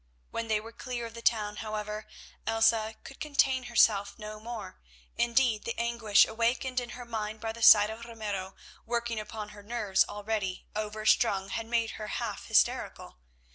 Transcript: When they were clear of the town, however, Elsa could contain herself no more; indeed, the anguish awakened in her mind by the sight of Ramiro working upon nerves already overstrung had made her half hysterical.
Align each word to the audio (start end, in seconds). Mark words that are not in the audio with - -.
When 0.31 0.47
they 0.47 0.59
were 0.59 0.71
clear 0.71 1.05
of 1.05 1.13
the 1.13 1.21
town, 1.21 1.57
however, 1.57 2.07
Elsa 2.47 2.95
could 3.03 3.19
contain 3.19 3.65
herself 3.65 4.15
no 4.17 4.39
more; 4.39 4.79
indeed, 5.15 5.63
the 5.63 5.77
anguish 5.77 6.25
awakened 6.25 6.79
in 6.79 6.89
her 6.97 7.05
mind 7.05 7.39
by 7.39 7.51
the 7.51 7.61
sight 7.61 7.91
of 7.91 8.05
Ramiro 8.05 8.55
working 8.87 9.19
upon 9.19 9.51
nerves 9.67 10.03
already 10.09 10.65
overstrung 10.75 11.49
had 11.49 11.67
made 11.67 11.91
her 12.01 12.07
half 12.07 12.45
hysterical. 12.47 13.17